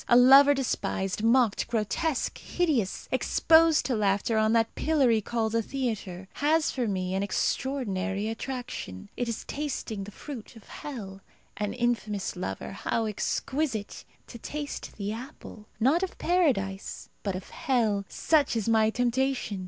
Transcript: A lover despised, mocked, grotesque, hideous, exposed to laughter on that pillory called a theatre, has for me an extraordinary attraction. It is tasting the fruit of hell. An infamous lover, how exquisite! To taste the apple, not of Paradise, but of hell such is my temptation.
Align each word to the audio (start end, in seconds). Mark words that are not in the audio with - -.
A 0.07 0.17
lover 0.17 0.55
despised, 0.55 1.21
mocked, 1.21 1.67
grotesque, 1.67 2.39
hideous, 2.39 3.07
exposed 3.11 3.85
to 3.85 3.95
laughter 3.95 4.35
on 4.35 4.51
that 4.53 4.73
pillory 4.73 5.21
called 5.21 5.53
a 5.53 5.61
theatre, 5.61 6.27
has 6.33 6.71
for 6.71 6.87
me 6.87 7.13
an 7.13 7.21
extraordinary 7.21 8.27
attraction. 8.27 9.11
It 9.15 9.29
is 9.29 9.45
tasting 9.45 10.05
the 10.05 10.09
fruit 10.11 10.55
of 10.55 10.63
hell. 10.63 11.21
An 11.55 11.73
infamous 11.75 12.35
lover, 12.35 12.71
how 12.71 13.05
exquisite! 13.05 14.03
To 14.25 14.39
taste 14.39 14.93
the 14.97 15.13
apple, 15.13 15.67
not 15.79 16.01
of 16.01 16.17
Paradise, 16.17 17.09
but 17.21 17.35
of 17.35 17.51
hell 17.51 18.03
such 18.09 18.55
is 18.55 18.67
my 18.67 18.89
temptation. 18.89 19.59